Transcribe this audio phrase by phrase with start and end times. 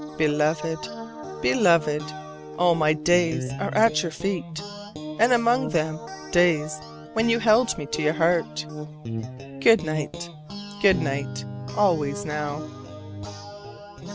[0.17, 0.79] Beloved,
[1.43, 2.01] Beloved,
[2.57, 4.43] all my days are at your feet,
[5.19, 5.99] and among them
[6.31, 6.75] days
[7.13, 8.65] when you held me to your heart.
[9.59, 10.27] Good night;
[10.81, 11.45] good night
[11.77, 12.67] always now!